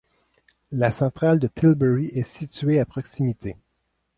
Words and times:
La 0.71 0.89
centrale 0.89 1.37
de 1.37 1.45
Tilbury 1.47 2.07
est 2.07 2.23
située 2.23 2.79
à 2.79 2.87
proximité. 2.87 3.55